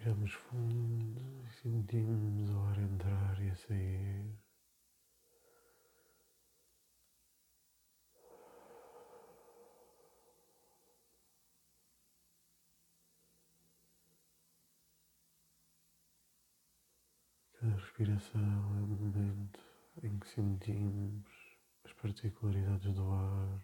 Respiramos 0.00 0.32
fundo 0.32 1.20
e 1.44 1.52
sentimos 1.60 2.48
o 2.48 2.58
ar 2.60 2.78
entrar 2.78 3.38
e 3.42 3.50
a 3.50 3.54
sair. 3.54 4.34
Cada 17.52 17.74
respiração 17.74 18.40
é 18.40 18.82
um 18.82 18.86
momento 18.86 19.60
em 20.02 20.18
que 20.18 20.28
sentimos 20.28 21.26
as 21.84 21.92
particularidades 21.92 22.94
do 22.94 23.12
ar 23.12 23.60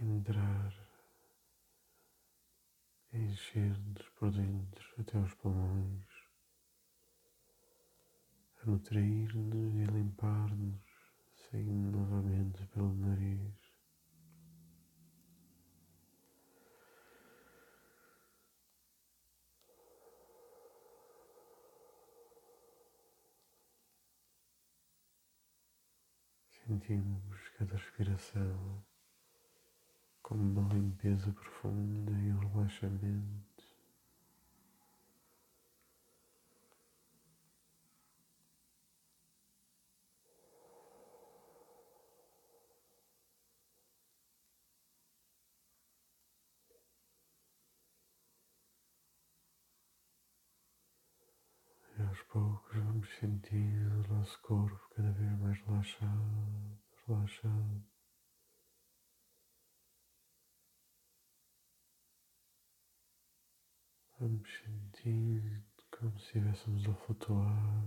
entrar 0.00 0.85
encher-nos 3.16 4.08
por 4.18 4.30
dentro 4.30 4.84
até 5.00 5.18
os 5.18 5.34
pulmões, 5.34 6.06
a 8.62 8.66
nutrir-nos 8.66 9.74
e 9.74 9.82
a 9.82 9.92
limpar-nos, 9.92 10.80
saindo 11.50 11.96
novamente 11.96 12.66
pelo 12.68 12.94
nariz. 12.94 13.66
Sentimos 26.66 27.48
cada 27.56 27.76
respiração 27.76 28.85
como 30.26 30.42
uma 30.42 30.74
limpeza 30.74 31.30
profunda 31.30 32.10
e 32.10 32.32
um 32.32 32.38
relaxamento. 32.48 33.64
E 51.96 52.02
aos 52.02 52.20
poucos 52.22 52.76
vamos 52.76 53.08
sentindo 53.20 54.04
o 54.04 54.14
nosso 54.14 54.42
corpo 54.42 54.88
cada 54.96 55.12
vez 55.12 55.38
mais 55.38 55.60
relaxado, 55.60 56.80
relaxado. 57.06 57.95
Vamos 64.26 64.48
sentindo 64.58 65.62
como 65.88 66.18
se 66.18 66.26
estivéssemos 66.26 66.88
a 66.88 66.94
flutuar. 66.94 67.84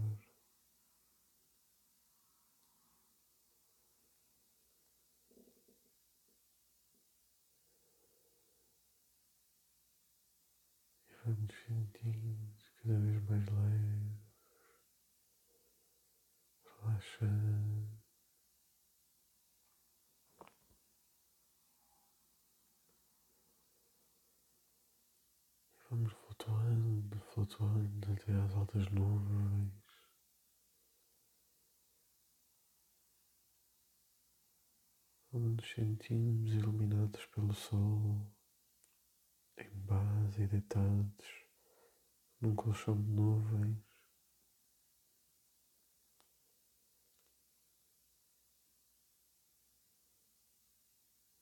E 11.09 11.15
vamos 11.25 11.53
sentindo 11.67 12.53
cada 12.83 12.99
vez 12.99 13.21
mais 13.29 13.45
leves, 13.45 14.21
relaxando. 16.63 17.99
Vamos 25.89 26.13
flutuando, 27.49 28.13
até 28.13 28.33
às 28.33 28.53
altas 28.55 28.87
nuvens. 28.89 29.73
Onde 35.31 35.47
nos 35.49 35.71
sentimos 35.71 36.53
iluminados 36.53 37.25
pelo 37.27 37.53
sol, 37.53 38.25
em 39.57 39.69
base 39.85 40.43
e 40.43 40.47
deitados 40.47 41.45
num 42.41 42.55
colchão 42.55 42.99
de 42.99 43.09
nuvens. 43.09 43.77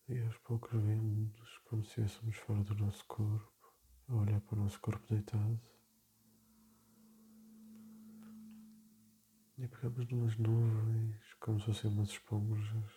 E 0.09 0.19
aos 0.22 0.38
poucos 0.38 0.72
vemos 0.72 1.57
como 1.66 1.84
se 1.84 2.01
estivéssemos 2.01 2.38
fora 2.38 2.63
do 2.63 2.75
nosso 2.75 3.06
corpo 3.06 3.51
a 4.07 4.16
olhar 4.16 4.40
para 4.41 4.56
o 4.56 4.63
nosso 4.63 4.79
corpo 4.79 5.06
deitado 5.13 5.77
e 9.57 9.68
pegamos 9.68 10.07
numas 10.07 10.38
nuvens 10.38 11.34
como 11.40 11.59
se 11.59 11.66
fossem 11.66 11.90
umas 11.90 12.09
esponjas 12.09 12.91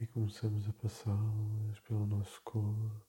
e 0.00 0.06
começamos 0.08 0.68
a 0.68 0.72
passá-las 0.72 1.78
pelo 1.80 2.04
nosso 2.06 2.42
corpo, 2.42 3.06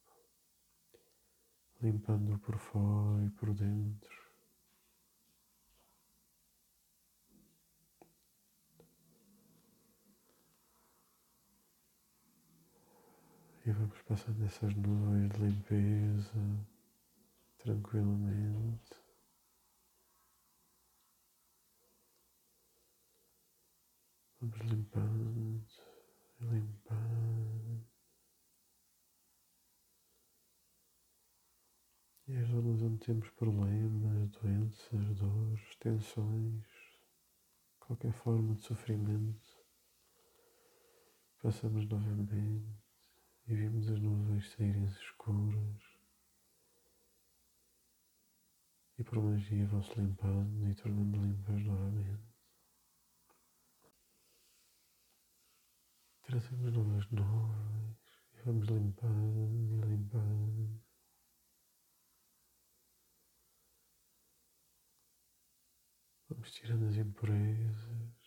limpando-o 1.82 2.38
por 2.38 2.58
fora 2.60 3.26
e 3.26 3.30
por 3.32 3.54
dentro. 3.54 4.22
E 13.66 13.72
vamos 13.72 14.02
passando 14.04 14.44
essas 14.46 14.76
nuvens 14.76 15.32
de 15.32 15.40
limpeza 15.40 16.68
tranquilamente. 17.58 19.01
Vamos 24.42 24.60
limpando, 24.62 25.64
limpando. 26.40 27.86
E 32.28 32.36
as 32.36 32.48
zonas 32.48 32.82
onde 32.82 33.06
temos 33.06 33.30
problemas, 33.30 34.32
doenças, 34.32 35.16
dores, 35.16 35.76
tensões, 35.76 36.66
qualquer 37.80 38.12
forma 38.14 38.56
de 38.56 38.64
sofrimento, 38.64 39.64
passamos 41.44 41.88
novamente 41.88 42.66
e 43.46 43.54
vimos 43.54 43.92
as 43.92 44.00
nuvens 44.00 44.50
saírem 44.54 44.86
escuras 44.86 45.84
e 48.98 49.04
por 49.04 49.22
magia 49.22 49.68
vão-se 49.68 49.94
limpando 50.00 50.68
e 50.68 50.74
tornando 50.74 51.18
limpas 51.18 51.64
novamente. 51.64 52.31
Trazemos 56.32 56.72
novas 56.72 57.12
nuvens 57.12 57.98
e 58.36 58.42
vamos 58.46 58.66
limpando 58.70 59.84
e 59.84 59.86
limpando. 59.86 60.82
Vamos 66.30 66.52
tirando 66.54 66.88
as 66.88 66.96
impurezas. 66.96 68.22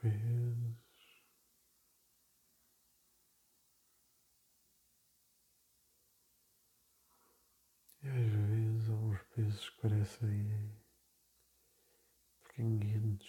pesos. 0.00 1.22
E 8.02 8.08
às 8.08 8.32
vezes 8.32 8.90
há 8.90 8.92
uns 8.94 9.22
pesos 9.34 9.70
que 9.70 9.82
parecem 9.82 10.87
pequeninos, 12.58 13.24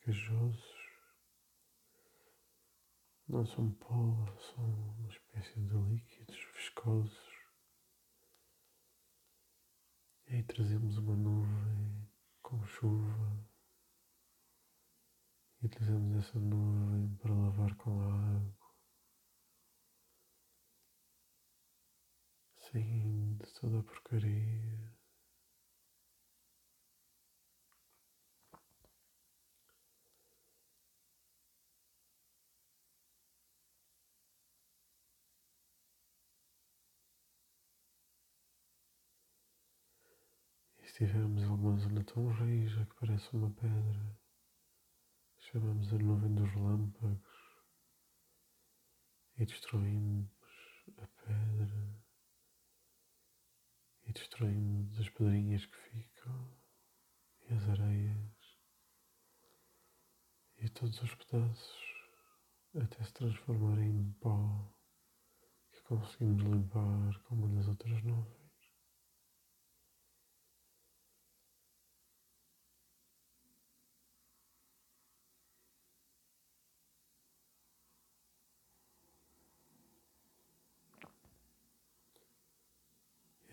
pegajosos. 0.00 0.76
Não 3.26 3.46
são 3.46 3.72
pó, 3.72 4.26
são 4.38 4.64
uma 4.98 5.08
espécie 5.08 5.58
de 5.60 5.74
líquidos 5.74 6.36
viscosos. 6.54 7.28
E 10.26 10.34
aí 10.34 10.42
trazemos 10.42 10.98
uma 10.98 11.16
nuvem 11.16 12.06
com 12.42 12.62
chuva 12.66 13.48
e 15.62 15.66
utilizamos 15.66 16.16
essa 16.18 16.38
nuvem 16.38 17.16
para 17.16 17.32
lavar 17.32 17.74
com 17.76 17.98
água, 17.98 18.74
saindo 22.58 23.46
toda 23.54 23.78
a 23.78 23.82
porcaria. 23.82 24.97
Se 40.98 41.06
tivermos 41.06 41.44
alguma 41.44 41.78
zona 41.78 42.02
tão 42.02 42.26
rija 42.32 42.84
que 42.84 42.94
parece 42.96 43.36
uma 43.36 43.50
pedra, 43.50 44.18
chamamos 45.38 45.92
a 45.92 45.96
nuvem 45.96 46.34
dos 46.34 46.50
relâmpagos. 46.50 47.38
e 49.36 49.46
destruímos 49.46 50.28
a 50.96 51.06
pedra 51.06 52.02
e 54.08 54.12
destruímos 54.12 54.98
as 54.98 55.08
pedrinhas 55.10 55.64
que 55.66 55.76
ficam 55.76 56.58
e 57.48 57.54
as 57.54 57.68
areias 57.68 58.58
e 60.56 60.68
todos 60.68 61.00
os 61.00 61.14
pedaços 61.14 62.10
até 62.74 63.04
se 63.04 63.14
transformarem 63.14 64.00
em 64.00 64.12
pó 64.14 64.68
que 65.70 65.80
conseguimos 65.82 66.42
limpar 66.42 67.22
como 67.28 67.46
nas 67.46 67.68
outras 67.68 68.02
nuvens. 68.02 68.48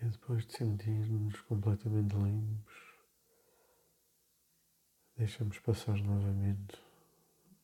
E 0.06 0.08
depois 0.26 0.44
de 0.44 0.56
sentirmos 0.56 1.40
completamente 1.42 2.16
limpos, 2.16 2.74
deixamos 5.16 5.56
passar 5.60 5.96
novamente 5.98 6.82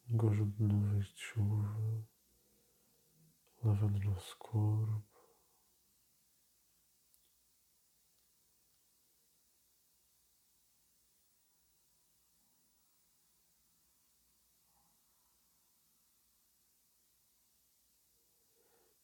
um 0.08 0.16
conjunto 0.16 0.56
de 0.56 0.72
nuvens 0.72 1.06
de 1.12 1.20
chuva, 1.20 2.06
lavando 3.64 3.98
o 3.98 4.10
nosso 4.12 4.38
corpo. 4.38 5.02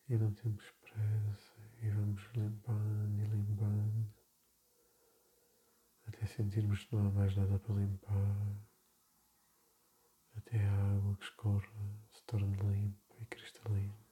E 0.08 0.16
não 0.16 0.32
temos 0.32 0.64
pressa 0.81 1.58
e 1.82 1.90
vamos 1.90 2.22
e 2.34 3.25
limpando 3.26 4.12
até 6.06 6.26
sentirmos 6.38 6.85
que 6.85 6.94
não 6.94 7.08
há 7.08 7.11
mais 7.11 7.35
nada 7.35 7.58
para 7.58 7.75
limpar 7.75 8.14
até 10.37 10.64
a 10.64 10.94
água 10.94 11.17
que 11.17 11.25
escorre 11.25 11.67
se 12.12 12.23
torne 12.26 12.56
limpa 12.56 13.17
e 13.20 13.26
cristalina. 13.26 14.08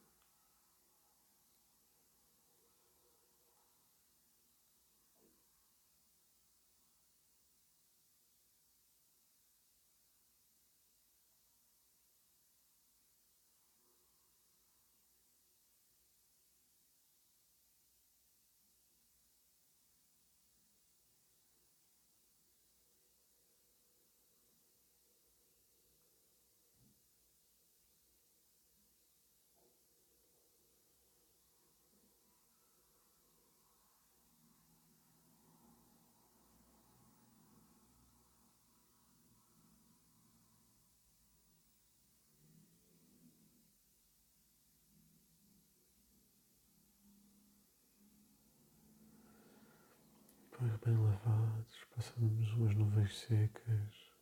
Depois 50.58 50.73
bem 50.87 50.97
lavados, 50.99 51.85
passamos 51.97 52.53
umas 52.53 52.77
nuvens 52.77 53.19
secas 53.19 54.12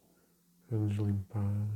para 0.67 0.79
nos 0.79 0.97
limpar. 0.97 1.69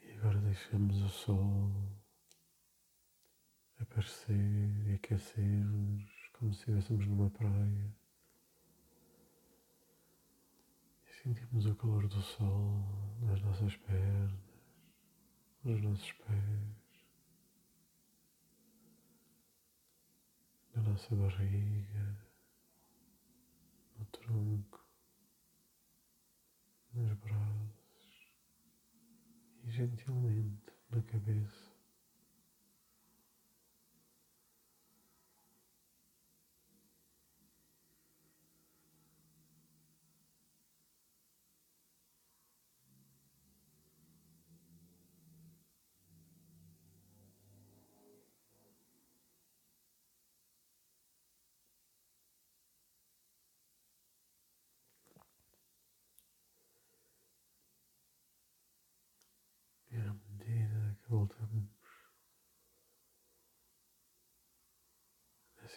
E 0.00 0.12
agora 0.12 0.40
deixamos 0.40 0.96
o 1.02 1.08
sol 1.10 1.70
aparecer 3.78 4.86
e 4.86 4.94
aquecer-nos 4.94 6.10
como 6.32 6.54
se 6.54 6.60
estivéssemos 6.60 7.06
numa 7.06 7.28
praia. 7.28 7.94
E 11.04 11.12
sentimos 11.22 11.66
o 11.66 11.76
calor 11.76 12.08
do 12.08 12.22
sol 12.22 12.82
nas 13.20 13.42
nossas 13.42 13.76
pernas, 13.76 14.40
nos 15.62 15.82
nossos 15.82 16.12
pés. 16.12 16.77
Nossa 20.98 21.14
barriga, 21.14 22.16
no 23.96 24.04
tronco, 24.06 24.84
nos 26.92 27.12
braços 27.18 28.32
e 29.62 29.70
gentilmente 29.70 30.67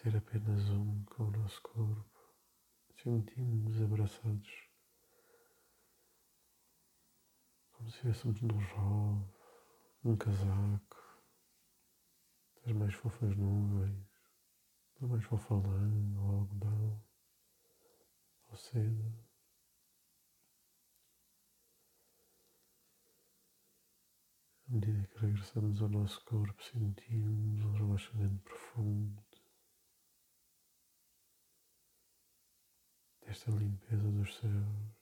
ser 0.02 0.18
apenas 0.18 0.68
um 0.72 1.04
com 1.06 1.26
o 1.26 1.32
nosso 1.32 1.62
corpo, 1.62 2.04
sentimos-nos 3.04 3.84
abraçados, 3.84 4.70
como 7.72 7.88
se 7.88 7.98
estivéssemos 7.98 8.42
num 8.42 8.66
rol, 8.74 9.30
num 10.04 10.18
casaco, 10.18 11.22
das 12.66 12.76
mais 12.76 12.96
fofas 12.96 13.36
nuvens, 13.36 14.08
da 15.00 15.08
mais 15.08 15.24
fofa 15.24 15.54
lã 15.54 16.20
ou 16.20 16.40
algodão, 16.40 17.04
ou 18.50 18.58
seda. 18.58 19.30
À 24.68 24.74
medida 24.74 25.08
que 25.10 25.20
regressamos 25.20 25.80
ao 25.80 25.90
nosso 25.90 26.26
corpo, 26.26 26.64
sentimos 26.64 27.62
um 27.62 27.74
relaxamento 27.74 28.42
profundo 28.42 29.31
desta 33.32 33.50
limpeza 33.52 34.12
dos 34.12 34.36
céus. 34.36 35.01